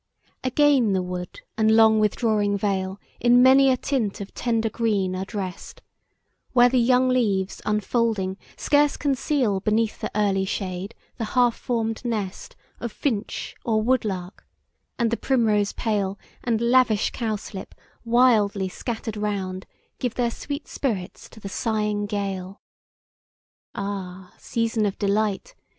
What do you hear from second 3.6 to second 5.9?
a tint of tender green are drest,